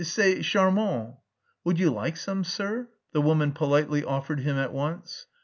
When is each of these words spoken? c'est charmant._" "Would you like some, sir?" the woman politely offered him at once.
c'est 0.03 0.39
charmant._" 0.41 1.15
"Would 1.63 1.77
you 1.77 1.91
like 1.93 2.17
some, 2.17 2.43
sir?" 2.43 2.89
the 3.11 3.21
woman 3.21 3.51
politely 3.51 4.03
offered 4.03 4.39
him 4.39 4.57
at 4.57 4.73
once. 4.73 5.27